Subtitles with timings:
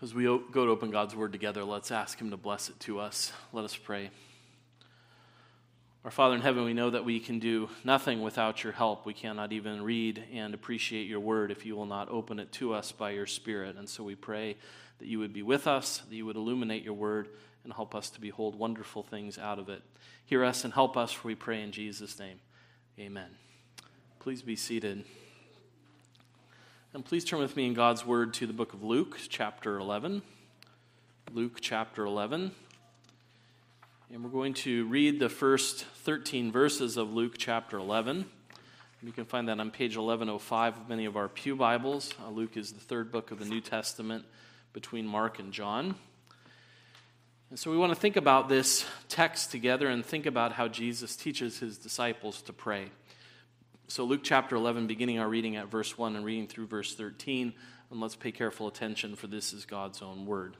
[0.00, 3.00] As we go to open God's word together, let's ask Him to bless it to
[3.00, 3.32] us.
[3.52, 4.10] Let us pray.
[6.04, 9.04] Our Father in heaven, we know that we can do nothing without your help.
[9.04, 12.74] We cannot even read and appreciate your word if you will not open it to
[12.74, 13.74] us by your Spirit.
[13.76, 14.56] And so we pray
[15.00, 17.28] that you would be with us, that you would illuminate your word,
[17.64, 19.82] and help us to behold wonderful things out of it.
[20.26, 22.38] Hear us and help us, for we pray in Jesus' name.
[23.00, 23.30] Amen.
[24.20, 25.04] Please be seated.
[26.94, 30.22] And please turn with me in God's Word to the book of Luke, chapter 11.
[31.34, 32.50] Luke, chapter 11.
[34.10, 38.24] And we're going to read the first 13 verses of Luke, chapter 11.
[39.02, 42.14] You can find that on page 1105 of many of our Pew Bibles.
[42.24, 44.24] Uh, Luke is the third book of the New Testament
[44.72, 45.94] between Mark and John.
[47.50, 51.16] And so we want to think about this text together and think about how Jesus
[51.16, 52.86] teaches his disciples to pray.
[53.90, 57.54] So, Luke chapter 11, beginning our reading at verse 1 and reading through verse 13,
[57.90, 60.58] and let's pay careful attention, for this is God's own word.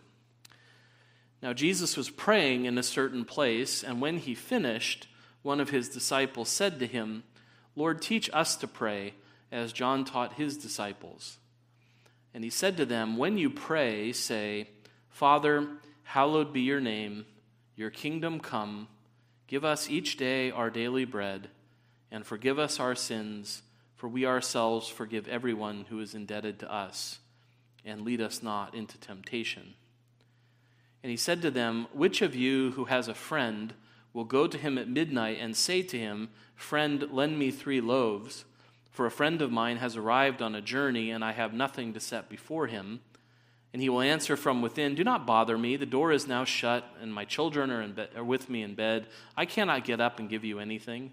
[1.42, 5.08] Now, Jesus was praying in a certain place, and when he finished,
[5.42, 7.22] one of his disciples said to him,
[7.76, 9.12] Lord, teach us to pray,
[9.52, 11.36] as John taught his disciples.
[12.32, 14.70] And he said to them, When you pray, say,
[15.10, 15.68] Father,
[16.02, 17.26] hallowed be your name,
[17.76, 18.88] your kingdom come,
[19.46, 21.50] give us each day our daily bread
[22.10, 23.62] and forgive us our sins,
[23.96, 27.18] for we ourselves forgive everyone who is indebted to us,
[27.84, 29.74] and lead us not into temptation.
[31.02, 33.74] And he said to them, Which of you who has a friend
[34.12, 38.44] will go to him at midnight and say to him, Friend, lend me three loaves?
[38.90, 42.00] For a friend of mine has arrived on a journey, and I have nothing to
[42.00, 43.00] set before him.
[43.72, 45.76] And he will answer from within, Do not bother me.
[45.76, 49.06] The door is now shut, and my children are, bed, are with me in bed.
[49.36, 51.12] I cannot get up and give you anything.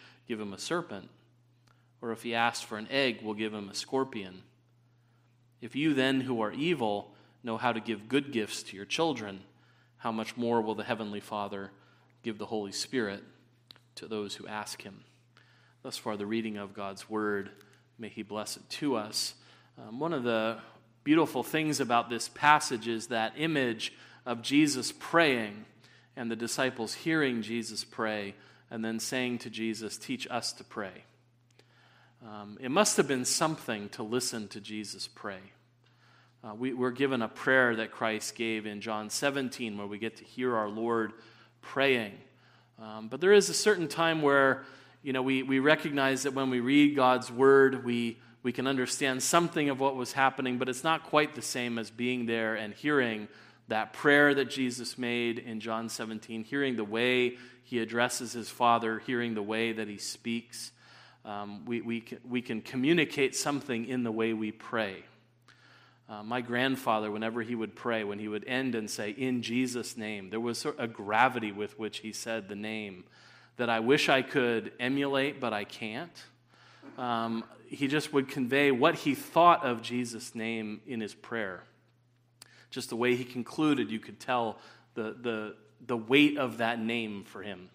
[0.27, 1.09] give him a serpent.
[2.01, 4.43] Or if he asks for an egg, we'll give him a scorpion.
[5.61, 9.41] If you then, who are evil, know how to give good gifts to your children,
[9.97, 11.71] how much more will the Heavenly Father
[12.23, 13.23] give the Holy Spirit
[13.95, 15.03] to those who ask him?
[15.83, 17.51] Thus far, the reading of God's Word.
[17.97, 19.35] May He bless it to us.
[19.77, 20.57] Um, one of the
[21.03, 23.93] beautiful things about this passage is that image
[24.25, 25.65] of Jesus praying
[26.15, 28.35] and the disciples hearing Jesus pray
[28.71, 31.03] and then saying to Jesus, Teach us to pray.
[32.25, 35.39] Um, it must have been something to listen to Jesus pray.
[36.43, 40.17] Uh, we, we're given a prayer that Christ gave in John 17 where we get
[40.17, 41.13] to hear our Lord
[41.61, 42.13] praying.
[42.81, 44.63] Um, but there is a certain time where
[45.03, 49.23] you know, we, we recognize that when we read God's word, we, we can understand
[49.23, 52.73] something of what was happening, but it's not quite the same as being there and
[52.73, 53.27] hearing
[53.67, 57.37] that prayer that Jesus made in John 17, hearing the way
[57.71, 60.73] he addresses his Father, hearing the way that he speaks.
[61.23, 65.05] Um, we, we, we can communicate something in the way we pray.
[66.09, 69.95] Uh, my grandfather, whenever he would pray, when he would end and say, In Jesus'
[69.95, 73.05] name, there was a gravity with which he said the name
[73.55, 76.25] that I wish I could emulate, but I can't.
[76.97, 81.63] Um, he just would convey what he thought of Jesus' name in his prayer.
[82.69, 84.57] Just the way he concluded, you could tell
[84.93, 85.55] the, the,
[85.85, 87.69] the weight of that name for him.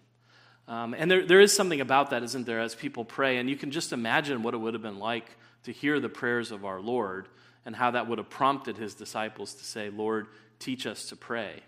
[0.67, 3.37] Um, and there, there is something about that, isn't there, as people pray?
[3.37, 6.51] And you can just imagine what it would have been like to hear the prayers
[6.51, 7.27] of our Lord
[7.65, 10.27] and how that would have prompted his disciples to say, Lord,
[10.59, 11.61] teach us to pray.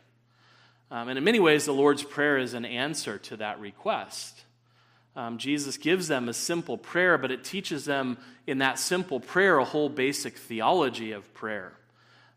[0.92, 4.44] Um, and in many ways, the Lord's Prayer is an answer to that request.
[5.16, 8.18] Um, Jesus gives them a simple prayer, but it teaches them
[8.48, 11.74] in that simple prayer a whole basic theology of prayer.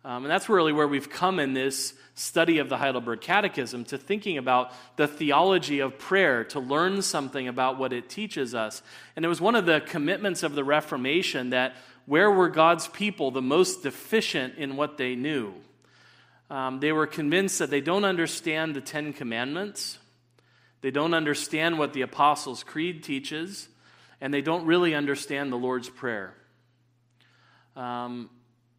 [0.05, 3.99] Um, and that's really where we've come in this study of the Heidelberg Catechism to
[3.99, 8.83] thinking about the theology of prayer, to learn something about what it teaches us.
[9.15, 13.31] And it was one of the commitments of the Reformation that where were God's people
[13.31, 15.55] the most deficient in what they knew?
[16.51, 19.99] Um, they were convinced that they don't understand the Ten Commandments,
[20.81, 23.69] they don't understand what the Apostles' Creed teaches,
[24.21, 26.35] and they don't really understand the Lord's Prayer.
[27.77, 28.29] Um,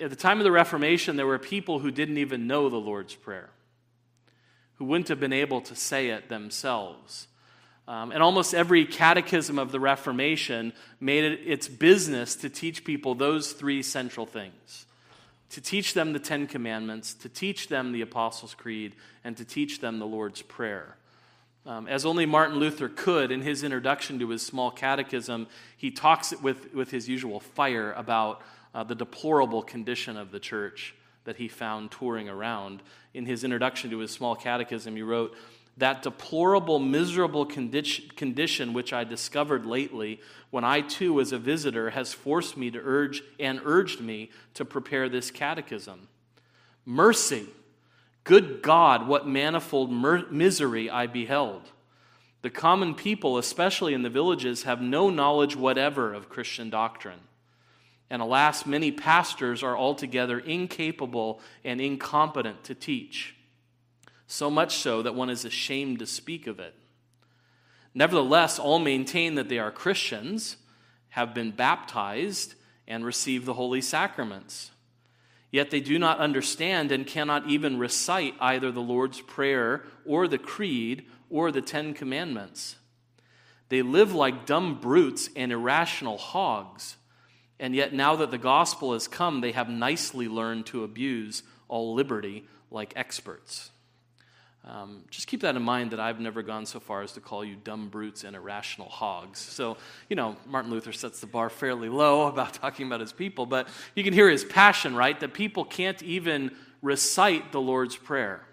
[0.03, 3.15] at the time of the Reformation, there were people who didn't even know the Lord's
[3.15, 3.49] Prayer,
[4.75, 7.27] who wouldn't have been able to say it themselves.
[7.87, 13.15] Um, and almost every catechism of the Reformation made it its business to teach people
[13.15, 14.85] those three central things
[15.53, 19.81] to teach them the Ten Commandments, to teach them the Apostles' Creed, and to teach
[19.81, 20.97] them the Lord's Prayer.
[21.67, 25.45] Um, as only Martin Luther could in his introduction to his small catechism,
[25.77, 28.41] he talks with, with his usual fire about
[28.73, 32.81] uh, the deplorable condition of the church that he found touring around.
[33.13, 35.35] In his introduction to his small catechism, he wrote,
[35.77, 41.91] That deplorable, miserable condi- condition which I discovered lately when I too, as a visitor,
[41.91, 46.07] has forced me to urge and urged me to prepare this catechism.
[46.85, 47.47] Mercy!
[48.23, 51.63] Good God, what manifold mer- misery I beheld.
[52.41, 57.19] The common people, especially in the villages, have no knowledge whatever of Christian doctrine.
[58.09, 63.35] And alas, many pastors are altogether incapable and incompetent to teach,
[64.27, 66.75] so much so that one is ashamed to speak of it.
[67.93, 70.57] Nevertheless, all maintain that they are Christians,
[71.09, 72.55] have been baptized,
[72.87, 74.71] and receive the holy sacraments.
[75.51, 80.39] Yet they do not understand and cannot even recite either the Lord's Prayer or the
[80.39, 82.77] Creed or the Ten Commandments.
[83.69, 86.97] They live like dumb brutes and irrational hogs,
[87.59, 91.93] and yet now that the gospel has come, they have nicely learned to abuse all
[91.93, 93.69] liberty like experts.
[94.65, 97.43] Um, just keep that in mind that I've never gone so far as to call
[97.43, 99.39] you dumb brutes and irrational hogs.
[99.39, 99.75] So,
[100.09, 103.67] you know, Martin Luther sets the bar fairly low about talking about his people, but
[103.93, 105.19] you can hear his passion, right?
[105.19, 106.51] That people can't even
[106.81, 108.45] recite the Lord's Prayer.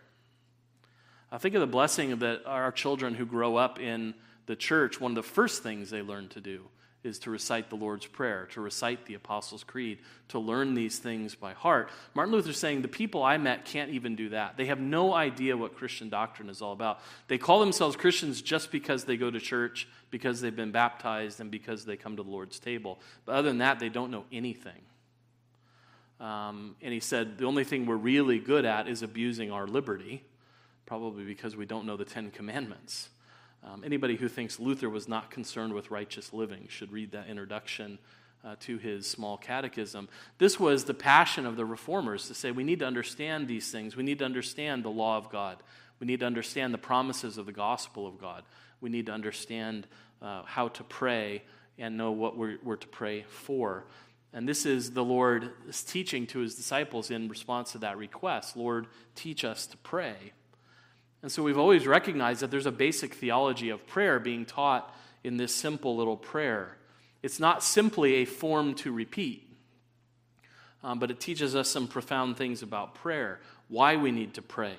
[1.31, 4.15] I think of the blessing that our children who grow up in
[4.47, 6.65] the church, one of the first things they learn to do
[7.03, 11.35] is to recite the Lord's Prayer, to recite the Apostles' Creed, to learn these things
[11.35, 11.89] by heart.
[12.15, 14.57] Martin Luther saying, The people I met can't even do that.
[14.57, 17.01] They have no idea what Christian doctrine is all about.
[17.29, 21.51] They call themselves Christians just because they go to church, because they've been baptized, and
[21.51, 23.01] because they come to the Lord's table.
[23.25, 24.83] But other than that, they don't know anything.
[26.21, 30.23] Um, and he said, The only thing we're really good at is abusing our liberty,
[30.85, 33.09] probably because we don't know the Ten Commandments.
[33.63, 37.99] Um, anybody who thinks Luther was not concerned with righteous living should read that introduction
[38.45, 40.09] uh, to his small catechism.
[40.39, 43.97] This was the passion of the reformers to say we need to understand these things.
[43.97, 45.59] We need to understand the law of God.
[45.99, 48.45] We need to understand the promises of the gospel of God.
[48.81, 49.87] We need to understand
[50.23, 51.43] uh, how to pray
[51.79, 53.85] and know what we're, we're to pray for.
[54.33, 58.87] And this is the Lord's teaching to his disciples in response to that request Lord,
[59.15, 60.33] teach us to pray.
[61.23, 65.37] And so we've always recognized that there's a basic theology of prayer being taught in
[65.37, 66.77] this simple little prayer.
[67.23, 69.47] It's not simply a form to repeat,
[70.83, 74.75] um, but it teaches us some profound things about prayer why we need to pray,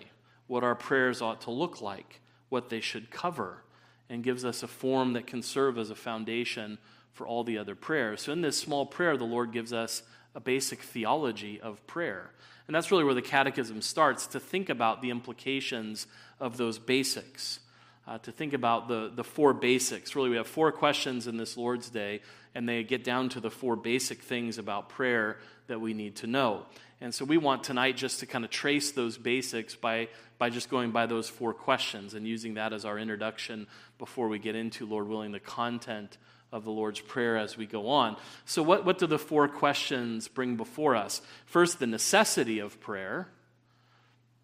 [0.47, 3.63] what our prayers ought to look like, what they should cover,
[4.09, 6.77] and gives us a form that can serve as a foundation
[7.13, 8.23] for all the other prayers.
[8.23, 10.03] So, in this small prayer, the Lord gives us
[10.35, 12.31] a basic theology of prayer.
[12.71, 16.07] And that's really where the catechism starts to think about the implications
[16.39, 17.59] of those basics,
[18.07, 20.15] uh, to think about the, the four basics.
[20.15, 22.21] Really, we have four questions in this Lord's Day,
[22.55, 25.37] and they get down to the four basic things about prayer
[25.67, 26.65] that we need to know.
[27.01, 30.07] And so we want tonight just to kind of trace those basics by,
[30.37, 33.67] by just going by those four questions and using that as our introduction
[33.99, 36.17] before we get into, Lord willing, the content
[36.51, 38.17] of the Lord's Prayer as we go on.
[38.45, 41.21] So, what, what do the four questions bring before us?
[41.45, 43.29] First, the necessity of prayer,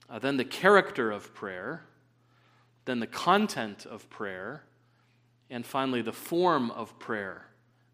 [0.09, 1.83] uh, then the character of prayer,
[2.85, 4.63] then the content of prayer,
[5.49, 7.45] and finally, the form of prayer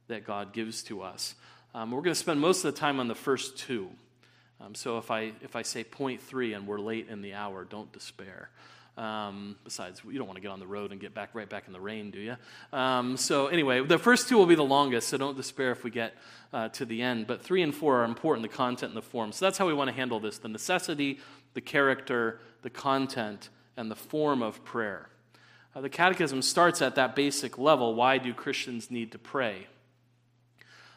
[0.08, 1.36] that God gives to us.
[1.74, 3.90] Um, we're going to spend most of the time on the first two.
[4.62, 7.66] Um, so if I, if I say point three and we're late in the hour,
[7.66, 8.50] don't despair.
[8.96, 11.64] Um, besides, you don't want to get on the road and get back right back
[11.66, 12.36] in the rain, do you?
[12.72, 15.90] Um, so anyway, the first two will be the longest, so don't despair if we
[15.90, 16.14] get
[16.54, 17.26] uh, to the end.
[17.26, 19.32] But three and four are important: the content and the form.
[19.32, 21.20] So that's how we want to handle this: the necessity,
[21.56, 25.10] the character, the content, and the form of prayer.
[25.76, 27.96] Uh, the Catechism starts at that basic level.
[27.96, 29.68] Why do Christians need to pray?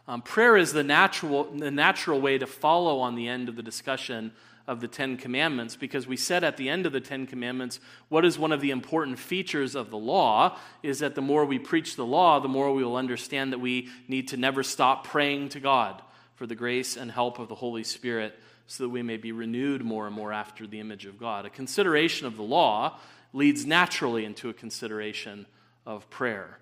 [0.09, 3.63] Um, prayer is the natural, the natural way to follow on the end of the
[3.63, 4.33] discussion
[4.67, 8.25] of the Ten Commandments because we said at the end of the Ten Commandments, what
[8.25, 11.97] is one of the important features of the law is that the more we preach
[11.97, 15.61] the law, the more we will understand that we need to never stop praying to
[15.61, 16.03] God
[16.35, 19.85] for the grace and help of the Holy Spirit so that we may be renewed
[19.85, 21.47] more and more after the image of God.
[21.47, 22.99] A consideration of the law
[23.33, 25.47] leads naturally into a consideration
[25.85, 26.59] of prayer.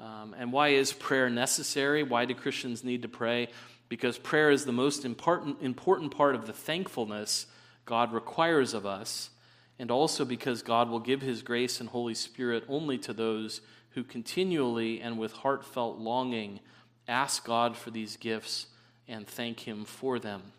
[0.00, 2.02] Um, and why is prayer necessary?
[2.02, 3.48] Why do Christians need to pray?
[3.90, 7.46] because prayer is the most important, important part of the thankfulness
[7.84, 9.30] God requires of us,
[9.78, 14.04] and also because God will give His grace and Holy Spirit only to those who
[14.04, 16.60] continually and with heartfelt longing
[17.08, 18.68] ask God for these gifts
[19.08, 20.52] and thank Him for them.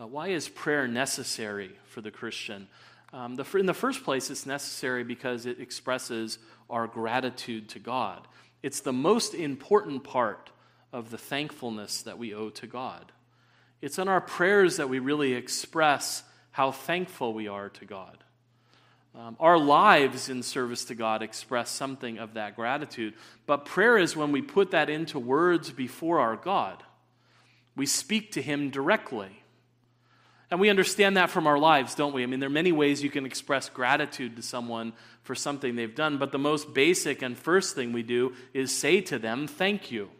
[0.00, 2.68] Uh, why is prayer necessary for the Christian?
[3.12, 6.38] Um, the, in the first place, it's necessary because it expresses
[6.70, 8.28] our gratitude to God.
[8.64, 10.48] It's the most important part
[10.90, 13.12] of the thankfulness that we owe to God.
[13.82, 18.24] It's in our prayers that we really express how thankful we are to God.
[19.14, 23.12] Um, our lives in service to God express something of that gratitude,
[23.44, 26.82] but prayer is when we put that into words before our God.
[27.76, 29.42] We speak to Him directly.
[30.54, 32.22] And we understand that from our lives, don't we?
[32.22, 34.92] I mean, there are many ways you can express gratitude to someone
[35.24, 39.00] for something they've done, but the most basic and first thing we do is say
[39.00, 40.10] to them, Thank you.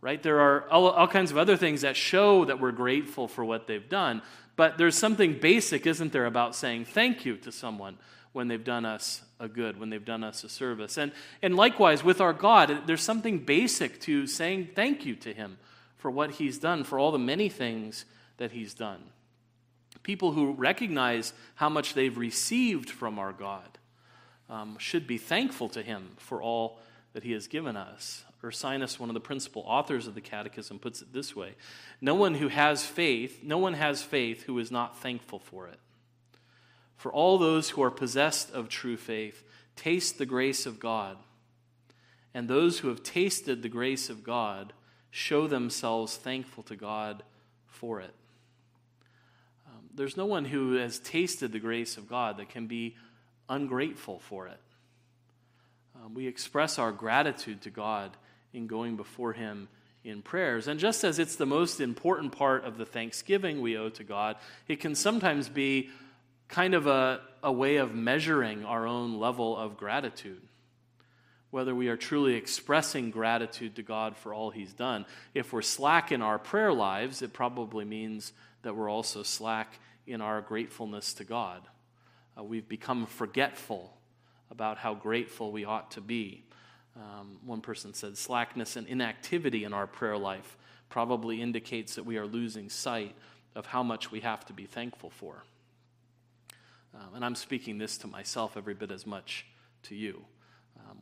[0.00, 0.22] Right?
[0.22, 3.66] There are all, all kinds of other things that show that we're grateful for what
[3.66, 4.22] they've done,
[4.54, 7.98] but there's something basic, isn't there, about saying thank you to someone
[8.34, 10.96] when they've done us a good, when they've done us a service.
[10.96, 11.10] And,
[11.42, 15.58] and likewise, with our God, there's something basic to saying thank you to Him
[15.96, 18.04] for what He's done, for all the many things
[18.38, 19.02] that he's done.
[20.02, 23.78] People who recognize how much they've received from our God
[24.48, 26.78] um, should be thankful to him for all
[27.12, 28.24] that he has given us.
[28.42, 31.54] Ursinus, one of the principal authors of the Catechism, puts it this way
[32.00, 35.80] No one who has faith, no one has faith who is not thankful for it.
[36.96, 39.42] For all those who are possessed of true faith
[39.74, 41.16] taste the grace of God,
[42.32, 44.72] and those who have tasted the grace of God
[45.10, 47.22] show themselves thankful to God
[47.66, 48.14] for it
[49.96, 52.96] there's no one who has tasted the grace of God that can be
[53.48, 54.60] ungrateful for it.
[55.94, 58.16] Um, we express our gratitude to God
[58.52, 59.68] in going before Him
[60.04, 60.68] in prayers.
[60.68, 64.36] And just as it's the most important part of the thanksgiving we owe to God,
[64.68, 65.90] it can sometimes be
[66.48, 70.42] kind of a, a way of measuring our own level of gratitude.
[71.50, 75.06] Whether we are truly expressing gratitude to God for all He's done.
[75.34, 78.32] If we're slack in our prayer lives, it probably means
[78.66, 81.62] that we're also slack in our gratefulness to God.
[82.36, 83.96] Uh, we've become forgetful
[84.50, 86.42] about how grateful we ought to be.
[86.96, 90.56] Um, one person said slackness and inactivity in our prayer life
[90.88, 93.14] probably indicates that we are losing sight
[93.54, 95.44] of how much we have to be thankful for.
[96.92, 99.46] Um, and I'm speaking this to myself every bit as much
[99.84, 100.24] to you.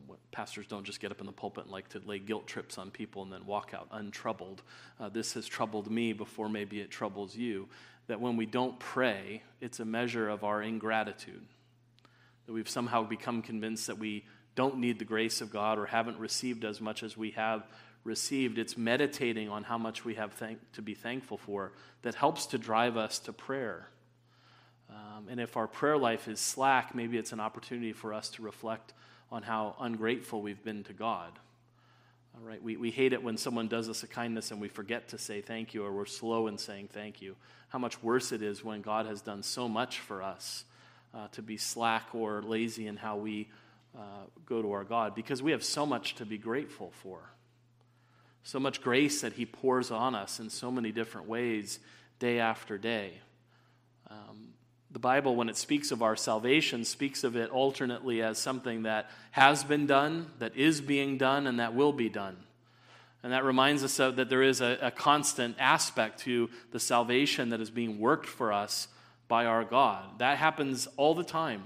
[0.08, 2.78] Um, pastors don't just get up in the pulpit and like to lay guilt trips
[2.78, 4.62] on people and then walk out untroubled.
[5.00, 7.68] Uh, this has troubled me before maybe it troubles you
[8.06, 11.42] that when we don't pray, it's a measure of our ingratitude.
[12.46, 14.24] That we've somehow become convinced that we
[14.54, 17.66] don't need the grace of God or haven't received as much as we have
[18.04, 18.58] received.
[18.58, 21.72] It's meditating on how much we have thank- to be thankful for
[22.02, 23.88] that helps to drive us to prayer.
[24.90, 28.42] Um, and if our prayer life is slack, maybe it's an opportunity for us to
[28.42, 28.92] reflect
[29.34, 31.32] on how ungrateful we've been to God.
[32.36, 35.08] All right, we, we hate it when someone does us a kindness and we forget
[35.08, 37.34] to say thank you or we're slow in saying thank you.
[37.68, 40.64] How much worse it is when God has done so much for us
[41.12, 43.48] uh, to be slack or lazy in how we
[43.96, 47.18] uh, go to our God because we have so much to be grateful for.
[48.44, 51.80] So much grace that He pours on us in so many different ways
[52.20, 53.14] day after day.
[54.94, 59.10] The Bible, when it speaks of our salvation, speaks of it alternately as something that
[59.32, 62.36] has been done, that is being done, and that will be done.
[63.24, 67.48] And that reminds us of, that there is a, a constant aspect to the salvation
[67.48, 68.86] that is being worked for us
[69.26, 70.20] by our God.
[70.20, 71.64] That happens all the time.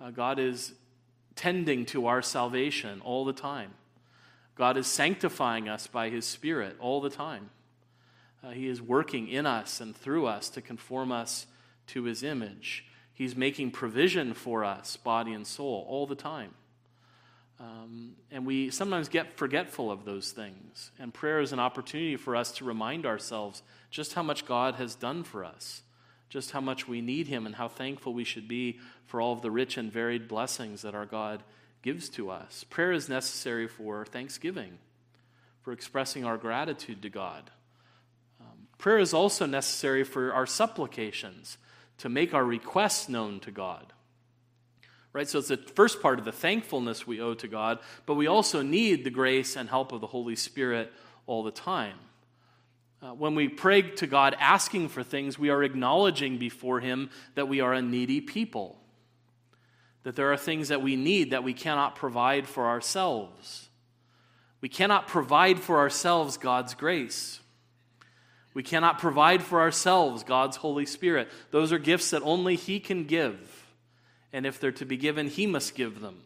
[0.00, 0.72] Uh, God is
[1.36, 3.70] tending to our salvation all the time.
[4.56, 7.50] God is sanctifying us by His Spirit all the time.
[8.42, 11.46] Uh, he is working in us and through us to conform us
[11.88, 12.84] to his image.
[13.12, 16.54] He's making provision for us, body and soul, all the time.
[17.58, 20.90] Um, and we sometimes get forgetful of those things.
[20.98, 24.94] And prayer is an opportunity for us to remind ourselves just how much God has
[24.94, 25.82] done for us,
[26.28, 29.40] just how much we need Him, and how thankful we should be for all of
[29.40, 31.42] the rich and varied blessings that our God
[31.80, 32.64] gives to us.
[32.68, 34.78] Prayer is necessary for thanksgiving,
[35.62, 37.50] for expressing our gratitude to God.
[38.40, 41.56] Um, prayer is also necessary for our supplications
[41.98, 43.92] to make our requests known to God.
[45.12, 45.28] Right?
[45.28, 48.60] So it's the first part of the thankfulness we owe to God, but we also
[48.60, 50.92] need the grace and help of the Holy Spirit
[51.26, 51.98] all the time.
[53.02, 57.48] Uh, when we pray to God asking for things, we are acknowledging before Him that
[57.48, 58.78] we are a needy people,
[60.02, 63.68] that there are things that we need that we cannot provide for ourselves.
[64.60, 67.40] We cannot provide for ourselves God's grace.
[68.56, 71.28] We cannot provide for ourselves God's Holy Spirit.
[71.50, 73.66] Those are gifts that only He can give.
[74.32, 76.22] And if they're to be given, He must give them.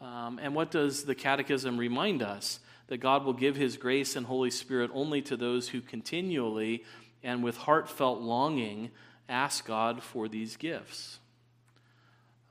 [0.00, 2.60] Um, and what does the Catechism remind us?
[2.86, 6.82] That God will give His grace and Holy Spirit only to those who continually
[7.22, 8.90] and with heartfelt longing
[9.28, 11.18] ask God for these gifts.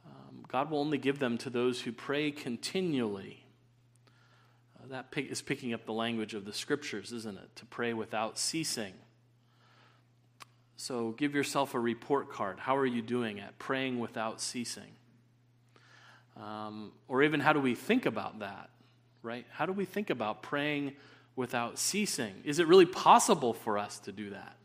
[0.06, 3.43] Um, God will only give them to those who pray continually.
[4.94, 7.56] That pick, is picking up the language of the scriptures, isn't it?
[7.56, 8.94] To pray without ceasing.
[10.76, 12.60] So give yourself a report card.
[12.60, 14.92] How are you doing at praying without ceasing?
[16.40, 18.70] Um, or even how do we think about that,
[19.24, 19.48] right?
[19.50, 20.94] How do we think about praying
[21.36, 22.36] without ceasing?
[22.44, 24.56] Is it really possible for us to do that?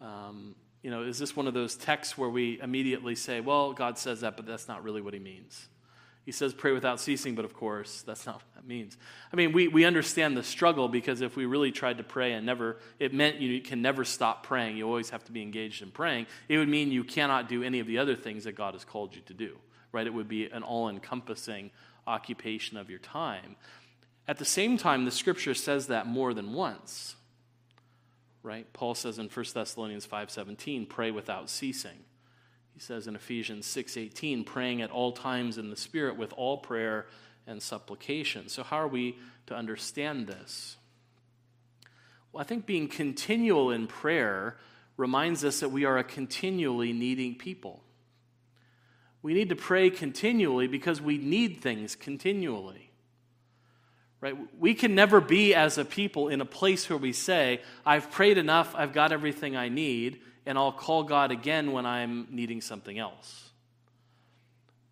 [0.00, 3.98] Um, you know, is this one of those texts where we immediately say, well, God
[3.98, 5.68] says that, but that's not really what he means?
[6.26, 8.98] He says, pray without ceasing, but of course, that's not what that means.
[9.32, 12.44] I mean, we, we understand the struggle because if we really tried to pray and
[12.44, 14.76] never, it meant you can never stop praying.
[14.76, 16.26] You always have to be engaged in praying.
[16.48, 19.14] It would mean you cannot do any of the other things that God has called
[19.14, 19.56] you to do,
[19.92, 20.06] right?
[20.06, 21.70] It would be an all encompassing
[22.08, 23.54] occupation of your time.
[24.26, 27.16] At the same time, the scripture says that more than once
[28.46, 28.72] right?
[28.72, 32.04] Paul says in 1 Thessalonians 5:17, pray without ceasing.
[32.76, 37.06] He says in Ephesians 6:18, praying at all times in the spirit with all prayer
[37.46, 38.50] and supplication.
[38.50, 39.16] So how are we
[39.46, 40.76] to understand this?
[42.30, 44.58] Well, I think being continual in prayer
[44.98, 47.82] reminds us that we are a continually needing people.
[49.22, 52.90] We need to pray continually because we need things continually.
[54.20, 54.36] Right?
[54.58, 58.36] We can never be as a people in a place where we say, I've prayed
[58.36, 62.98] enough, I've got everything I need, and I'll call God again when I'm needing something
[62.98, 63.50] else.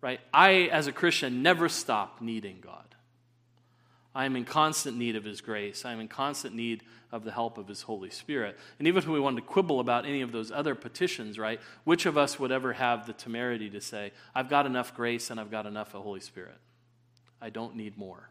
[0.01, 0.19] Right?
[0.33, 2.83] I, as a Christian, never stop needing God.
[4.13, 5.83] I am in constant need of His grace.
[5.83, 8.57] I am in constant need of the help of His Holy Spirit.
[8.77, 12.05] And even if we wanted to quibble about any of those other petitions, right, which
[12.05, 15.51] of us would ever have the temerity to say, I've got enough grace and I've
[15.51, 16.57] got enough of Holy Spirit?
[17.41, 18.29] I don't need more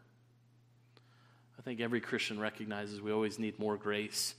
[1.57, 4.35] I think every Christian recognizes we always need more grace.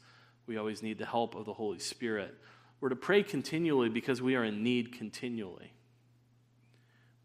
[0.47, 2.35] We always need the help of the Holy Spirit.
[2.80, 5.73] We're to pray continually because we are in need continually.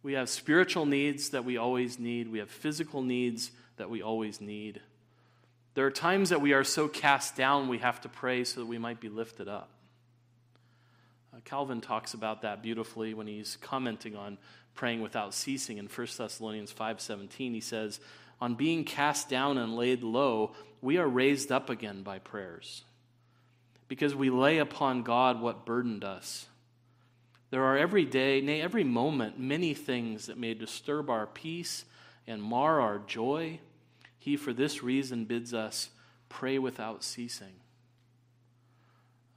[0.03, 4.42] We have spiritual needs that we always need, we have physical needs that we always
[4.42, 4.81] need.
[5.74, 8.66] There are times that we are so cast down we have to pray so that
[8.66, 9.70] we might be lifted up.
[11.33, 14.37] Uh, Calvin talks about that beautifully when he's commenting on
[14.74, 18.00] praying without ceasing in 1 Thessalonians 5:17 he says
[18.42, 22.83] on being cast down and laid low, we are raised up again by prayers.
[23.92, 26.46] Because we lay upon God what burdened us.
[27.50, 31.84] There are every day, nay, every moment, many things that may disturb our peace
[32.25, 33.60] and mar our joy.
[34.18, 35.90] He, for this reason, bids us
[36.30, 37.51] pray without ceasing.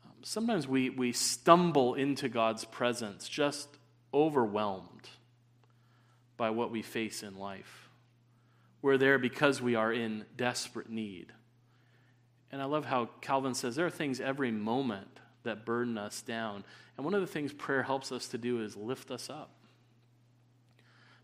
[0.05, 3.67] Um, sometimes we, we stumble into God's presence just
[4.15, 5.09] overwhelmed
[6.37, 7.89] by what we face in life.
[8.83, 11.33] We're there because we are in desperate need.
[12.55, 15.09] And I love how Calvin says there are things every moment
[15.43, 16.63] that burden us down.
[16.97, 19.51] And one of the things prayer helps us to do is lift us up.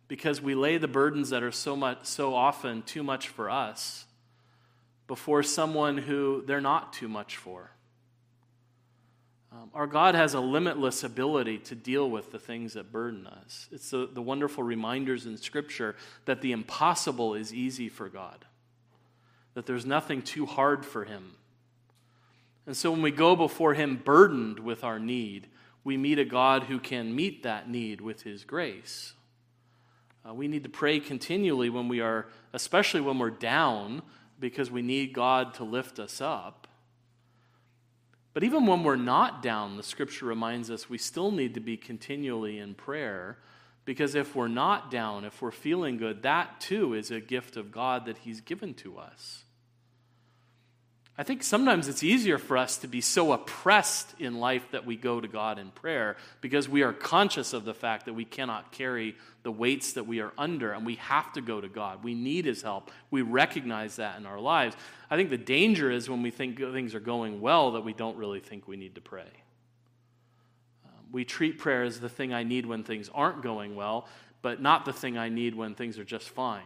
[0.08, 4.06] Because we lay the burdens that are so much so often too much for us
[5.06, 7.70] before someone who they're not too much for.
[9.52, 13.68] Um, our God has a limitless ability to deal with the things that burden us.
[13.70, 18.44] It's the, the wonderful reminders in Scripture that the impossible is easy for God,
[19.54, 21.32] that there's nothing too hard for Him.
[22.66, 25.48] And so when we go before Him burdened with our need,
[25.82, 29.14] we meet a God who can meet that need with His grace.
[30.28, 34.02] Uh, we need to pray continually when we are, especially when we're down,
[34.38, 36.66] because we need God to lift us up.
[38.32, 41.76] But even when we're not down, the scripture reminds us we still need to be
[41.76, 43.38] continually in prayer
[43.90, 47.72] because if we're not down, if we're feeling good, that too is a gift of
[47.72, 49.42] God that He's given to us.
[51.18, 54.94] I think sometimes it's easier for us to be so oppressed in life that we
[54.94, 58.70] go to God in prayer because we are conscious of the fact that we cannot
[58.70, 62.04] carry the weights that we are under and we have to go to God.
[62.04, 62.92] We need His help.
[63.10, 64.76] We recognize that in our lives.
[65.10, 68.16] I think the danger is when we think things are going well that we don't
[68.16, 69.26] really think we need to pray.
[71.12, 74.06] We treat prayer as the thing I need when things aren't going well,
[74.42, 76.62] but not the thing I need when things are just fine.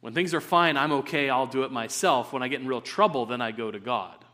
[0.00, 2.32] When things are fine, I'm okay, I'll do it myself.
[2.32, 4.24] When I get in real trouble, then I go to God.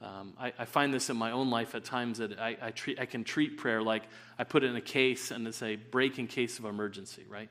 [0.00, 2.98] Um, I, I, find this in my own life at times that I, I, treat,
[2.98, 4.02] I can treat prayer like
[4.36, 7.48] I put it in a case and it's a break in case of emergency, right?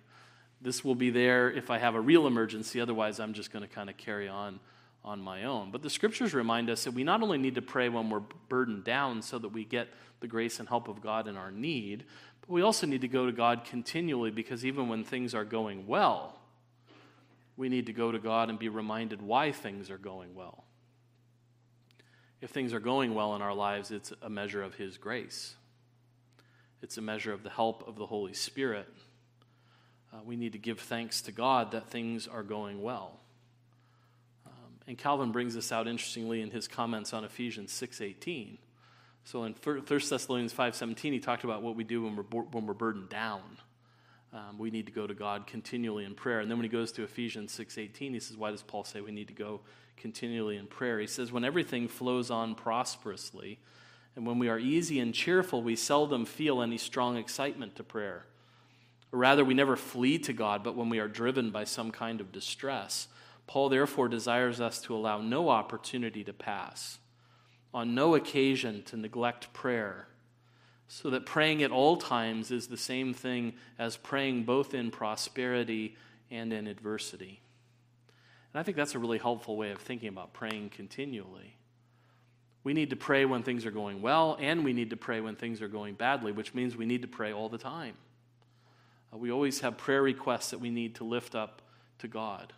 [0.62, 3.74] This will be there if I have a real emergency, otherwise, I'm just going to
[3.74, 4.60] kind of carry on
[5.04, 5.72] on my own.
[5.72, 8.84] But the scriptures remind us that we not only need to pray when we're burdened
[8.84, 9.88] down so that we get
[10.20, 12.06] the grace and help of God in our need,
[12.42, 15.88] but we also need to go to God continually because even when things are going
[15.88, 16.40] well,
[17.58, 20.64] we need to go to God and be reminded why things are going well.
[22.42, 25.56] If things are going well in our lives, it's a measure of His grace,
[26.82, 28.88] it's a measure of the help of the Holy Spirit.
[30.14, 33.21] Uh, we need to give thanks to God that things are going well.
[34.92, 38.58] And Calvin brings this out interestingly in his comments on Ephesians 6:18.
[39.24, 42.74] So in 1 Thessalonians 5:17, he talked about what we do when we're, when we're
[42.74, 43.58] burdened down.
[44.34, 46.42] Um, we need to go to God continually in prayer.
[46.42, 49.14] And then when he goes to Ephesians 6:18, he says, "Why does Paul say we
[49.14, 49.62] need to go
[49.96, 53.60] continually in prayer?" He says, "When everything flows on prosperously,
[54.18, 58.26] and when we are easy and cheerful, we seldom feel any strong excitement to prayer."
[59.12, 62.34] Rather, we never flee to God, but when we are driven by some kind of
[62.34, 63.08] distress.
[63.48, 67.00] Paul therefore desires us to allow no opportunity to pass,
[67.74, 70.08] on no occasion to neglect prayer,
[70.88, 75.96] so that praying at all times is the same thing as praying both in prosperity
[76.30, 77.42] and in adversity.
[78.54, 81.56] And I think that's a really helpful way of thinking about praying continually.
[82.64, 85.36] We need to pray when things are going well, and we need to pray when
[85.36, 87.96] things are going badly, which means we need to pray all the time.
[89.14, 91.62] Uh, we always have prayer requests that we need to lift up
[92.00, 92.54] to God.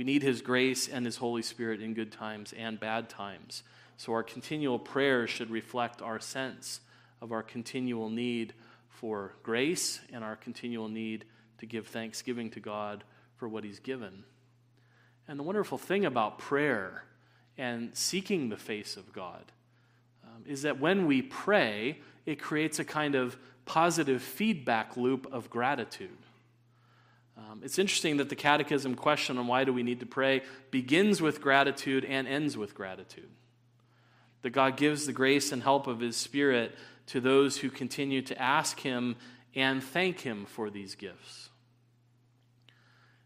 [0.00, 3.62] We need His grace and His Holy Spirit in good times and bad times.
[3.98, 6.80] So our continual prayers should reflect our sense
[7.20, 8.54] of our continual need
[8.88, 11.26] for grace and our continual need
[11.58, 13.04] to give thanksgiving to God
[13.36, 14.24] for what He's given.
[15.28, 17.04] And the wonderful thing about prayer
[17.58, 19.52] and seeking the face of God
[20.24, 23.36] um, is that when we pray, it creates a kind of
[23.66, 26.16] positive feedback loop of gratitude.
[27.48, 31.22] Um, it's interesting that the catechism question on why do we need to pray begins
[31.22, 33.30] with gratitude and ends with gratitude.
[34.42, 36.76] That God gives the grace and help of His Spirit
[37.06, 39.16] to those who continue to ask Him
[39.54, 41.48] and thank Him for these gifts.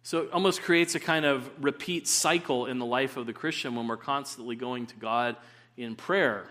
[0.02, 3.74] So it almost creates a kind of repeat cycle in the life of the Christian
[3.74, 5.36] when we're constantly going to God
[5.76, 6.46] in prayer.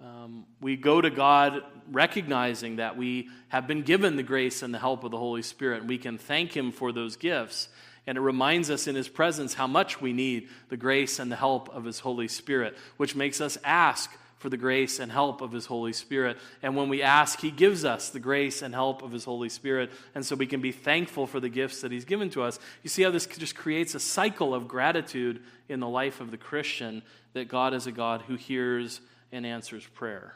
[0.00, 4.78] Um, we go to God recognizing that we have been given the grace and the
[4.78, 7.68] help of the Holy Spirit, and we can thank Him for those gifts.
[8.06, 11.36] And it reminds us in His presence how much we need the grace and the
[11.36, 15.50] help of His Holy Spirit, which makes us ask for the grace and help of
[15.50, 16.36] His Holy Spirit.
[16.62, 19.90] And when we ask, He gives us the grace and help of His Holy Spirit.
[20.14, 22.58] And so we can be thankful for the gifts that He's given to us.
[22.82, 26.36] You see how this just creates a cycle of gratitude in the life of the
[26.36, 29.00] Christian that God is a God who hears
[29.32, 30.34] and answers prayer.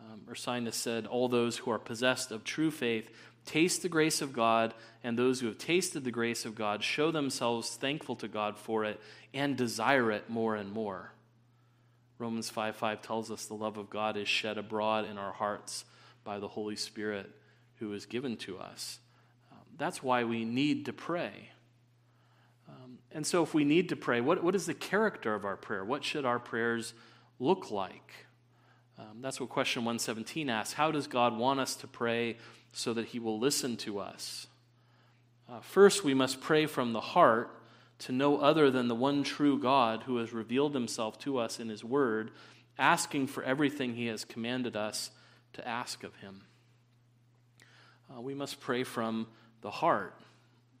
[0.00, 3.10] Um, Ursinus said, All those who are possessed of true faith
[3.44, 7.10] taste the grace of God, and those who have tasted the grace of God show
[7.10, 9.00] themselves thankful to God for it
[9.32, 11.12] and desire it more and more.
[12.18, 15.84] Romans 5 5 tells us the love of God is shed abroad in our hearts
[16.24, 17.30] by the Holy Spirit
[17.76, 18.98] who is given to us.
[19.52, 21.50] Um, that's why we need to pray.
[22.68, 25.56] Um, and so, if we need to pray, what, what is the character of our
[25.56, 25.84] prayer?
[25.84, 26.92] What should our prayers
[27.38, 28.12] look like?
[28.98, 30.74] Um, that's what question 117 asks.
[30.74, 32.36] How does God want us to pray
[32.72, 34.48] so that He will listen to us?
[35.48, 37.50] Uh, first, we must pray from the heart
[38.00, 41.68] to no other than the one true God who has revealed Himself to us in
[41.68, 42.32] His Word,
[42.76, 45.10] asking for everything He has commanded us
[45.54, 46.42] to ask of Him.
[48.12, 49.28] Uh, we must pray from
[49.60, 50.14] the heart.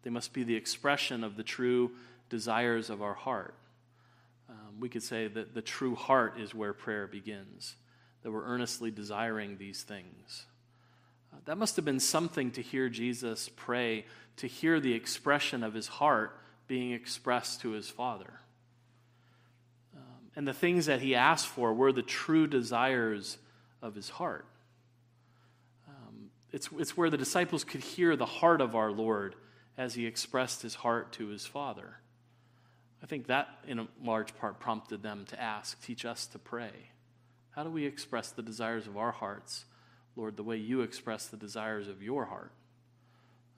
[0.02, 1.92] They must be the expression of the true
[2.28, 3.54] desires of our heart
[4.78, 7.76] we could say that the true heart is where prayer begins,
[8.22, 10.46] that we're earnestly desiring these things.
[11.32, 14.04] Uh, that must have been something to hear Jesus pray,
[14.36, 18.40] to hear the expression of his heart being expressed to his Father.
[19.96, 23.38] Um, and the things that he asked for were the true desires
[23.82, 24.46] of his heart.
[25.88, 29.34] Um, it's, it's where the disciples could hear the heart of our Lord
[29.76, 31.98] as he expressed his heart to his Father.
[33.02, 36.72] I think that, in a large part, prompted them to ask, teach us to pray.
[37.50, 39.64] How do we express the desires of our hearts,
[40.16, 42.52] Lord, the way you express the desires of your heart?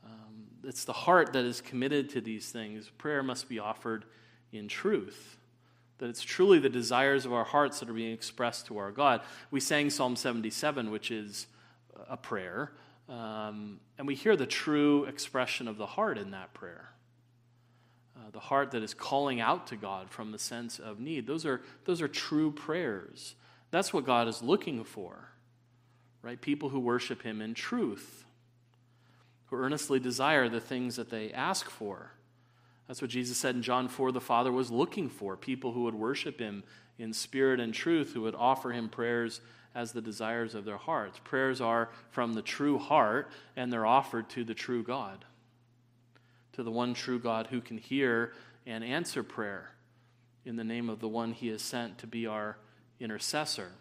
[0.05, 2.91] Um, it's the heart that is committed to these things.
[2.99, 4.05] Prayer must be offered
[4.53, 5.39] in truth.
[5.99, 9.23] That it's truly the desires of our hearts that are being expressed to our God.
[9.51, 11.47] We sang Psalm 77, which is
[12.09, 12.73] a prayer,
[13.09, 16.91] um, and we hear the true expression of the heart in that prayer
[18.21, 21.27] uh, the heart that is calling out to God from the sense of need.
[21.27, 23.35] Those are, those are true prayers.
[23.71, 25.31] That's what God is looking for,
[26.23, 26.41] right?
[26.41, 28.25] People who worship Him in truth,
[29.47, 32.13] who earnestly desire the things that they ask for.
[32.89, 35.95] That's what Jesus said in John 4 the Father was looking for people who would
[35.95, 36.65] worship Him
[36.99, 39.41] in spirit and truth, who would offer Him prayers
[39.75, 41.21] as the desires of their hearts.
[41.23, 45.25] Prayers are from the true heart, and they're offered to the true God
[46.53, 48.33] to the one true God who can hear
[48.67, 49.71] and answer prayer.
[50.45, 52.57] in the name of the one he has sent to be our
[52.99, 53.73] intercessor.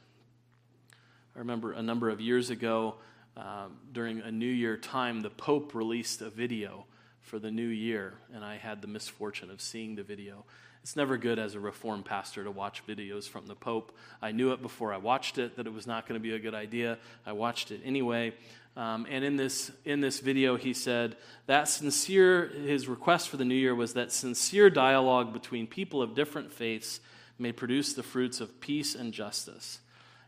[1.36, 2.95] I remember a number of years ago,
[3.38, 6.86] um, during a New Year time, the Pope released a video
[7.21, 10.45] for the new year, and I had the misfortune of seeing the video.
[10.82, 13.95] It's never good as a Reformed pastor to watch videos from the Pope.
[14.21, 16.39] I knew it before I watched it that it was not going to be a
[16.39, 16.97] good idea.
[17.25, 18.34] I watched it anyway.
[18.77, 23.45] Um, and in this, in this video, he said that sincere, his request for the
[23.45, 27.01] new year was that sincere dialogue between people of different faiths
[27.38, 29.79] may produce the fruits of peace and justice.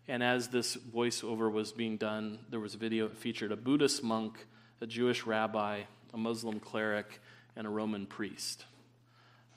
[0.08, 4.04] And as this voiceover was being done, there was a video that featured a Buddhist
[4.04, 4.46] monk,
[4.82, 7.22] a Jewish rabbi, a Muslim cleric,
[7.56, 8.66] and a Roman priest.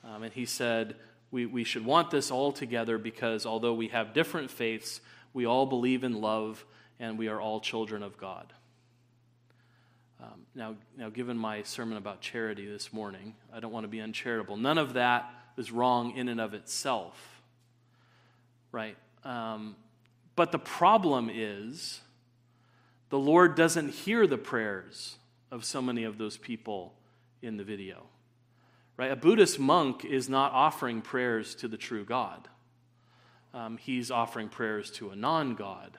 [0.03, 0.95] Um, and he said,
[1.31, 5.01] we, we should want this all together because although we have different faiths,
[5.33, 6.63] we all believe in love
[6.99, 8.53] and we are all children of God.
[10.21, 13.99] Um, now, now, given my sermon about charity this morning, I don't want to be
[13.99, 14.55] uncharitable.
[14.57, 17.41] None of that is wrong in and of itself,
[18.71, 18.95] right?
[19.23, 19.75] Um,
[20.35, 22.01] but the problem is
[23.09, 25.17] the Lord doesn't hear the prayers
[25.51, 26.93] of so many of those people
[27.41, 28.03] in the video.
[28.97, 29.11] Right?
[29.11, 32.47] A Buddhist monk is not offering prayers to the true God.
[33.53, 35.97] Um, he's offering prayers to a non God.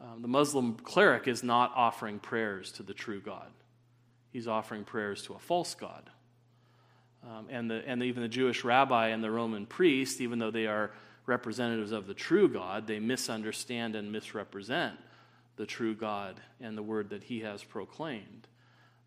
[0.00, 3.50] Um, the Muslim cleric is not offering prayers to the true God.
[4.32, 6.08] He's offering prayers to a false God.
[7.22, 10.66] Um, and, the, and even the Jewish rabbi and the Roman priest, even though they
[10.66, 10.92] are
[11.26, 14.96] representatives of the true God, they misunderstand and misrepresent
[15.56, 18.48] the true God and the word that he has proclaimed.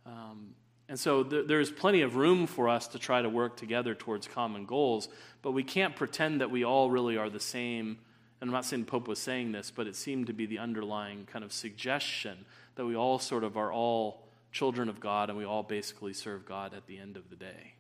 [0.06, 0.54] Um,
[0.88, 4.28] and so th- there's plenty of room for us to try to work together towards
[4.28, 5.10] common goals,
[5.42, 7.98] but we can't pretend that we all really are the same.
[8.44, 10.60] And I'm not saying the Pope was saying this, but it seemed to be the
[10.60, 12.44] underlying kind of suggestion
[12.76, 16.46] that we all sort of are all children of God and we all basically serve
[16.46, 17.76] God at the end of the day.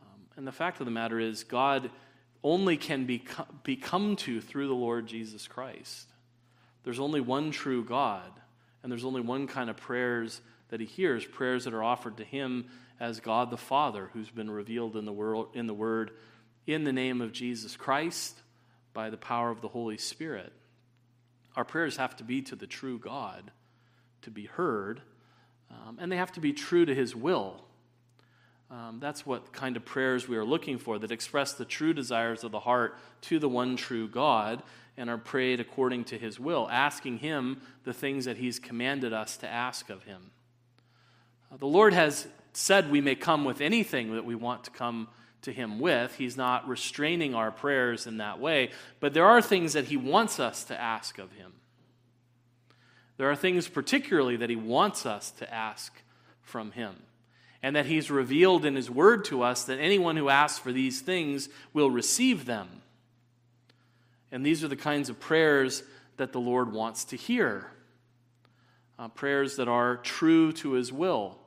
[0.00, 1.90] Um, and the fact of the matter is, God
[2.44, 3.24] only can be,
[3.62, 6.08] be come to through the Lord Jesus Christ.
[6.84, 8.30] There's only one true God,
[8.82, 12.24] and there's only one kind of prayers that he hears prayers that are offered to
[12.24, 12.66] him
[13.00, 16.10] as God the Father, who's been revealed in the, world, in the Word
[16.66, 18.42] in the name of Jesus Christ
[18.98, 20.52] by the power of the Holy Spirit.
[21.54, 23.52] Our prayers have to be to the true God
[24.22, 25.02] to be heard,
[25.70, 27.62] um, and they have to be true to his will.
[28.72, 32.42] Um, that's what kind of prayers we are looking for that express the true desires
[32.42, 34.64] of the heart to the one true God
[34.96, 39.36] and are prayed according to his will, asking him the things that he's commanded us
[39.36, 40.32] to ask of him.
[41.52, 45.06] Uh, the Lord has said we may come with anything that we want to come
[45.48, 46.14] to Him with.
[46.16, 50.38] He's not restraining our prayers in that way, but there are things that He wants
[50.38, 51.52] us to ask of Him.
[53.16, 55.92] There are things, particularly, that He wants us to ask
[56.42, 56.94] from Him,
[57.62, 61.00] and that He's revealed in His Word to us that anyone who asks for these
[61.00, 62.68] things will receive them.
[64.30, 65.82] And these are the kinds of prayers
[66.18, 67.70] that the Lord wants to hear
[68.98, 71.38] uh, prayers that are true to His will.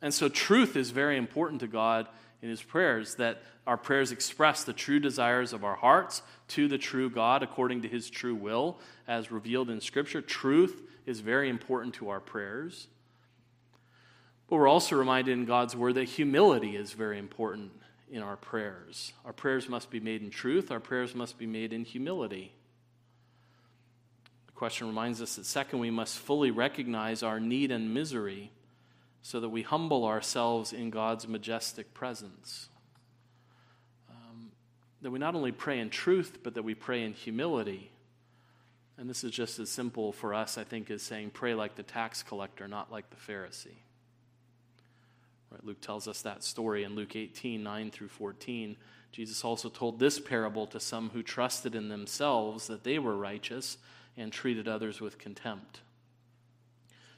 [0.00, 2.06] And so, truth is very important to God
[2.42, 6.78] in His prayers, that our prayers express the true desires of our hearts to the
[6.78, 10.22] true God according to His true will, as revealed in Scripture.
[10.22, 12.86] Truth is very important to our prayers.
[14.48, 17.72] But we're also reminded in God's Word that humility is very important
[18.10, 19.12] in our prayers.
[19.24, 22.54] Our prayers must be made in truth, our prayers must be made in humility
[24.46, 28.50] The question reminds us that, second, we must fully recognize our need and misery
[29.28, 32.70] so that we humble ourselves in God's majestic presence.
[34.08, 34.52] Um,
[35.02, 37.90] that we not only pray in truth, but that we pray in humility.
[38.96, 41.82] And this is just as simple for us, I think, as saying, pray like the
[41.82, 43.76] tax collector, not like the Pharisee.
[45.50, 48.78] Right, Luke tells us that story in Luke 18 9 through 14.
[49.12, 53.76] Jesus also told this parable to some who trusted in themselves that they were righteous
[54.16, 55.80] and treated others with contempt.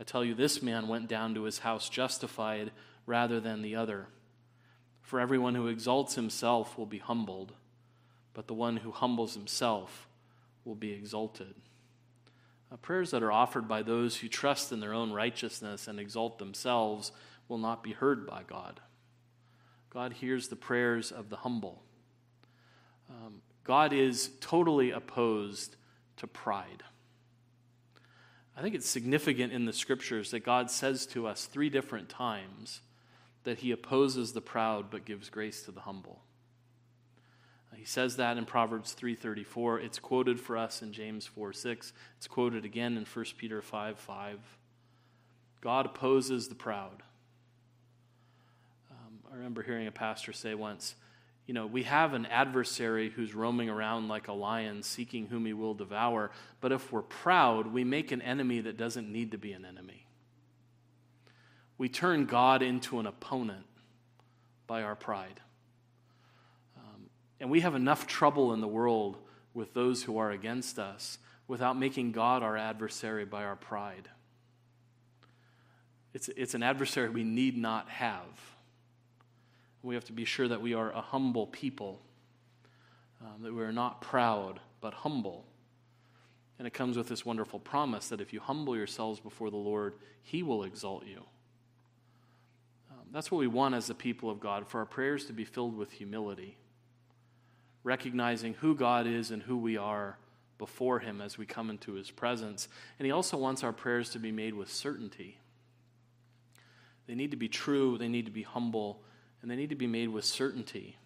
[0.00, 2.70] I tell you, this man went down to his house justified
[3.04, 4.06] rather than the other.
[5.02, 7.52] For everyone who exalts himself will be humbled,
[8.32, 10.08] but the one who humbles himself
[10.64, 11.54] will be exalted.
[12.72, 16.38] Uh, prayers that are offered by those who trust in their own righteousness and exalt
[16.38, 17.12] themselves
[17.48, 18.80] will not be heard by God.
[19.90, 21.82] God hears the prayers of the humble.
[23.10, 25.76] Um, God is totally opposed
[26.18, 26.84] to pride.
[28.56, 32.80] I think it's significant in the scriptures that God says to us three different times
[33.44, 36.22] that he opposes the proud but gives grace to the humble.
[37.80, 39.80] He says that in Proverbs 3:34.
[39.80, 41.94] It's quoted for us in James 4:6.
[42.18, 44.58] It's quoted again in 1 Peter 5:5.
[45.62, 47.02] God opposes the proud.
[48.90, 50.94] Um, I remember hearing a pastor say once,
[51.50, 55.52] you know, we have an adversary who's roaming around like a lion seeking whom he
[55.52, 59.52] will devour, but if we're proud, we make an enemy that doesn't need to be
[59.52, 60.06] an enemy.
[61.76, 63.66] We turn God into an opponent
[64.68, 65.40] by our pride.
[66.76, 67.10] Um,
[67.40, 69.16] and we have enough trouble in the world
[69.52, 74.08] with those who are against us without making God our adversary by our pride.
[76.14, 78.38] It's, it's an adversary we need not have.
[79.82, 82.00] We have to be sure that we are a humble people,
[83.20, 85.46] um, that we are not proud, but humble.
[86.58, 89.94] And it comes with this wonderful promise that if you humble yourselves before the Lord,
[90.22, 91.24] He will exalt you.
[92.90, 95.46] Um, that's what we want as the people of God, for our prayers to be
[95.46, 96.58] filled with humility,
[97.82, 100.18] recognizing who God is and who we are
[100.58, 102.68] before Him as we come into His presence.
[102.98, 105.38] And He also wants our prayers to be made with certainty.
[107.06, 109.00] They need to be true, they need to be humble,
[109.42, 110.96] and they need to be made with certainty.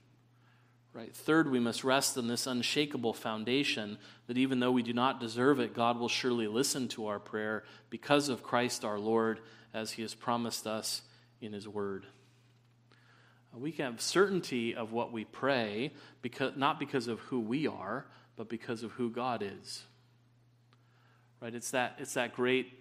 [0.92, 1.14] Right?
[1.14, 5.58] Third, we must rest on this unshakable foundation that even though we do not deserve
[5.58, 9.40] it, God will surely listen to our prayer because of Christ our Lord,
[9.72, 11.02] as he has promised us
[11.40, 12.06] in his word.
[13.52, 15.92] We can have certainty of what we pray,
[16.22, 19.82] because, not because of who we are, but because of who God is.
[21.40, 21.54] Right?
[21.54, 22.72] It's that, it's that great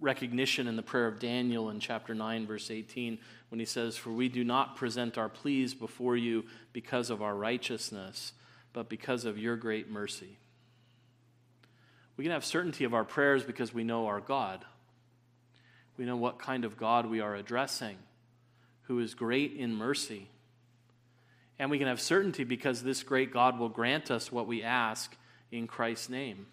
[0.00, 4.10] recognition in the prayer of Daniel in chapter 9, verse 18, when he says, For
[4.10, 8.32] we do not present our pleas before you because of our righteousness,
[8.72, 10.38] but because of your great mercy.
[12.16, 14.64] We can have certainty of our prayers because we know our God.
[15.96, 17.96] We know what kind of God we are addressing,
[18.82, 20.28] who is great in mercy.
[21.58, 25.16] And we can have certainty because this great God will grant us what we ask
[25.50, 26.46] in Christ's name.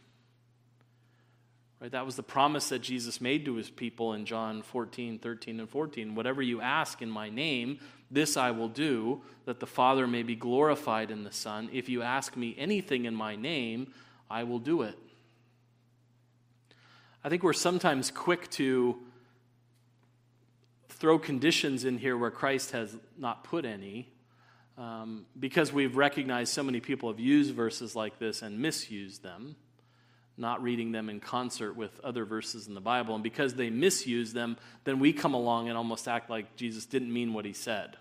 [1.81, 1.91] Right?
[1.91, 5.69] That was the promise that Jesus made to his people in John 14, 13, and
[5.69, 6.15] 14.
[6.15, 10.35] Whatever you ask in my name, this I will do, that the Father may be
[10.35, 11.69] glorified in the Son.
[11.73, 13.93] If you ask me anything in my name,
[14.29, 14.97] I will do it.
[17.23, 18.97] I think we're sometimes quick to
[20.89, 24.11] throw conditions in here where Christ has not put any.
[24.77, 29.55] Um, because we've recognized so many people have used verses like this and misused them
[30.37, 33.15] not reading them in concert with other verses in the Bible.
[33.15, 37.11] And because they misuse them, then we come along and almost act like Jesus didn't
[37.11, 37.97] mean what he said.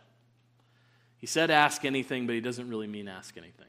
[1.18, 3.66] He said, ask anything, but he doesn't really mean ask anything.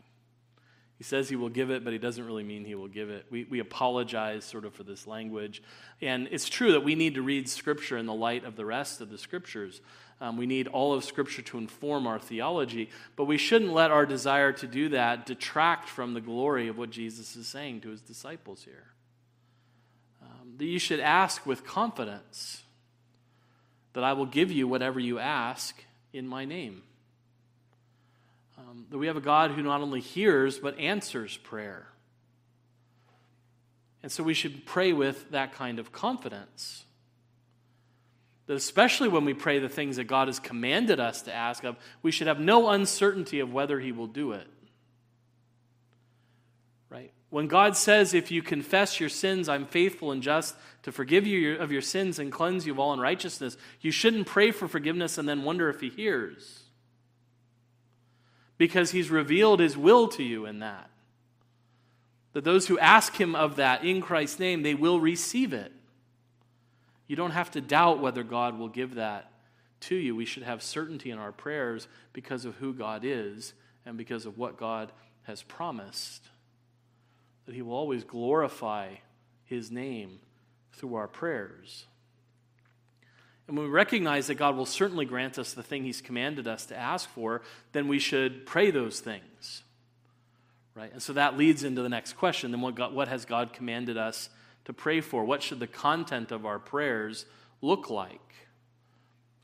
[0.97, 3.25] He says he will give it, but he doesn't really mean he will give it.
[3.29, 5.61] We, we apologize sort of for this language.
[6.01, 9.01] And it's true that we need to read Scripture in the light of the rest
[9.01, 9.81] of the Scriptures.
[10.21, 14.05] Um, we need all of Scripture to inform our theology, but we shouldn't let our
[14.05, 18.01] desire to do that detract from the glory of what Jesus is saying to his
[18.01, 18.85] disciples here.
[20.21, 22.63] Um, that you should ask with confidence
[23.91, 26.83] that I will give you whatever you ask in my name.
[28.57, 31.87] Um, that we have a God who not only hears, but answers prayer.
[34.01, 36.84] And so we should pray with that kind of confidence.
[38.47, 41.77] That especially when we pray the things that God has commanded us to ask of,
[42.03, 44.47] we should have no uncertainty of whether He will do it.
[46.89, 47.11] Right?
[47.31, 51.57] When God says, If you confess your sins, I'm faithful and just to forgive you
[51.57, 55.27] of your sins and cleanse you of all unrighteousness, you shouldn't pray for forgiveness and
[55.27, 56.63] then wonder if He hears.
[58.59, 60.91] Because He's revealed His will to you in that.
[62.33, 65.71] That those who ask Him of that in Christ's name, they will receive it.
[67.07, 69.31] You don't have to doubt whether God will give that
[69.81, 70.15] to you.
[70.15, 73.53] We should have certainty in our prayers because of who God is
[73.85, 74.91] and because of what God
[75.23, 76.27] has promised.
[77.45, 78.95] That He will always glorify
[79.45, 80.19] His name
[80.73, 81.85] through our prayers.
[83.47, 86.65] And when we recognize that God will certainly grant us the thing He's commanded us
[86.67, 87.43] to ask for,
[87.73, 89.61] then we should pray those things.
[90.73, 90.91] Right?
[90.91, 92.51] And so that leads into the next question.
[92.51, 94.29] Then what, God, what has God commanded us
[94.65, 95.23] to pray for?
[95.23, 97.25] What should the content of our prayers
[97.61, 98.19] look like?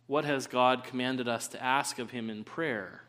[0.07, 3.03] What has God commanded us to ask of Him in prayer?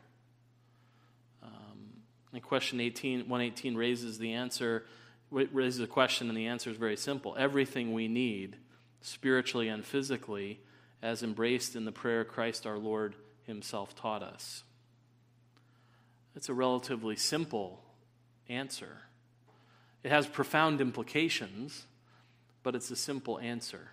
[1.43, 2.01] Um,
[2.31, 4.85] and question 18, 118 raises the answer,
[5.29, 7.35] raises a question, and the answer is very simple.
[7.37, 8.55] Everything we need,
[9.01, 10.59] spiritually and physically,
[11.01, 14.63] as embraced in the prayer Christ our Lord Himself taught us.
[16.35, 17.83] It's a relatively simple
[18.47, 18.99] answer.
[20.03, 21.85] It has profound implications,
[22.63, 23.89] but it's a simple answer.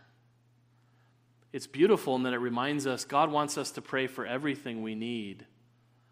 [1.52, 4.94] It's beautiful in that it reminds us God wants us to pray for everything we
[4.94, 5.44] need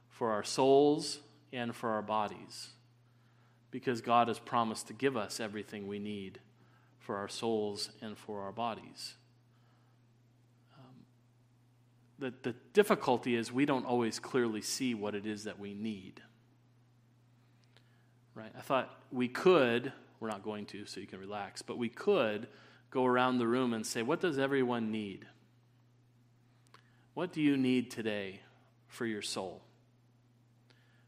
[0.08, 1.20] for our souls
[1.52, 2.70] and for our bodies
[3.70, 6.40] because God has promised to give us everything we need
[6.98, 9.14] for our souls and for our bodies.
[10.76, 11.04] Um,
[12.18, 16.20] the, the difficulty is we don't always clearly see what it is that we need.
[18.34, 18.52] Right?
[18.56, 22.48] I thought we could, we're not going to, so you can relax, but we could
[22.90, 25.26] go around the room and say, What does everyone need?
[27.14, 28.40] What do you need today
[28.86, 29.62] for your soul?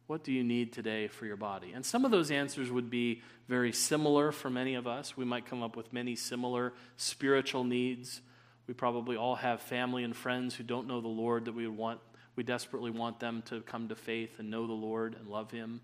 [0.07, 1.71] What do you need today for your body?
[1.73, 5.17] And some of those answers would be very similar for many of us.
[5.17, 8.21] We might come up with many similar spiritual needs.
[8.67, 12.01] We probably all have family and friends who don't know the Lord that we want
[12.37, 15.81] we desperately want them to come to faith and know the Lord and love him.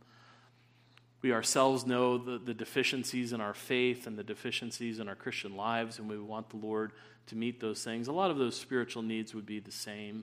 [1.27, 5.57] We ourselves know the, the deficiencies in our faith and the deficiencies in our Christian
[5.57, 6.93] lives, and we want the Lord
[7.27, 8.07] to meet those things.
[8.07, 10.23] A lot of those spiritual needs would be the same.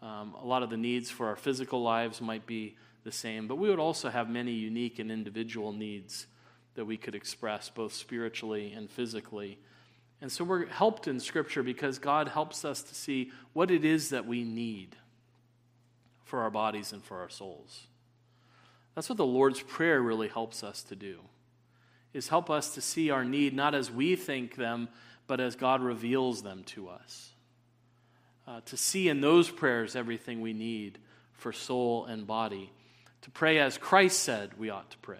[0.00, 3.56] Um, a lot of the needs for our physical lives might be the same, but
[3.56, 6.28] we would also have many unique and individual needs
[6.76, 9.58] that we could express both spiritually and physically.
[10.20, 14.10] And so we're helped in Scripture because God helps us to see what it is
[14.10, 14.94] that we need
[16.22, 17.88] for our bodies and for our souls.
[18.94, 21.18] That's what the Lord's Prayer really helps us to do.
[22.12, 24.88] Is help us to see our need not as we think them,
[25.26, 27.30] but as God reveals them to us.
[28.46, 30.98] Uh, to see in those prayers everything we need
[31.32, 32.70] for soul and body
[33.24, 35.16] to pray as Christ said we ought to pray.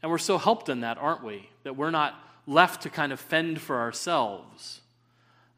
[0.00, 1.48] And we're so helped in that, aren't we?
[1.64, 2.14] That we're not
[2.46, 4.80] left to kind of fend for ourselves.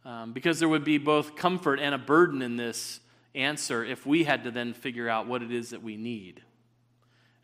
[0.07, 3.01] Um, because there would be both comfort and a burden in this
[3.35, 6.41] answer if we had to then figure out what it is that we need.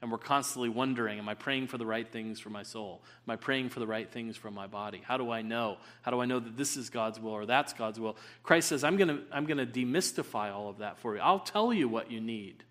[0.06, 3.02] And we're constantly wondering Am I praying for the right things for my soul?
[3.26, 5.02] Am I praying for the right things for my body?
[5.04, 5.78] How do I know?
[6.02, 8.16] How do I know that this is God's will or that's God's will?
[8.44, 11.20] Christ says, I'm going to I'm going to demystify all of that for you.
[11.20, 12.62] I'll tell you what you need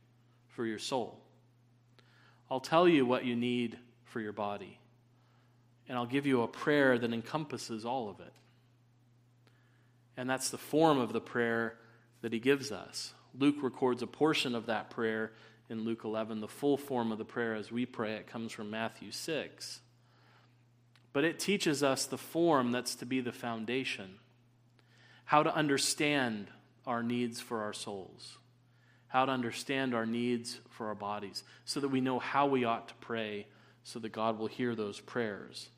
[0.48, 1.20] for your soul.
[2.50, 4.80] I'll tell you what you need for your body.
[5.90, 8.34] And I'll give you a prayer that encompasses all of it.
[10.16, 11.76] And that's the form of the prayer
[12.22, 13.14] that he gives us.
[13.38, 15.34] Luke records a portion of that prayer
[15.70, 16.42] in Luke 11.
[16.42, 19.80] The full form of the prayer as we pray it comes from Matthew 6.
[21.14, 24.16] But it teaches us the form that's to be the foundation,
[25.24, 26.48] how to understand
[26.86, 28.38] our needs for our souls
[29.16, 32.90] how to understand our needs for our bodies, so that we know how we ought
[32.90, 33.48] to pray,
[33.82, 35.70] so that God will hear those prayers.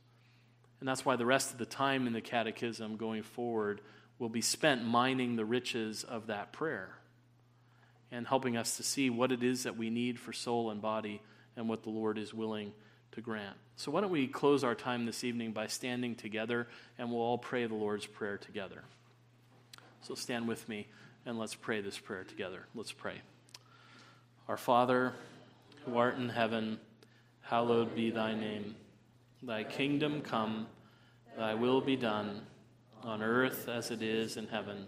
[0.80, 3.82] And that's why the rest of the time in the catechism going forward
[4.18, 6.97] will be spent mining the riches of that prayer
[8.12, 11.22] and helping us to see what it is that we need for soul and body
[11.56, 12.72] and what the Lord is willing
[13.12, 13.56] to grant.
[13.76, 17.38] So, why don't we close our time this evening by standing together and we'll all
[17.38, 18.84] pray the Lord's Prayer together.
[20.02, 20.88] So, stand with me
[21.26, 22.66] and let's pray this prayer together.
[22.74, 23.22] Let's pray.
[24.48, 25.14] Our Father,
[25.86, 26.80] who art in heaven,
[27.42, 28.76] hallowed be thy name.
[29.44, 30.68] Thy kingdom come,
[31.38, 32.42] thy will be done,
[33.04, 34.88] on earth as it is in heaven.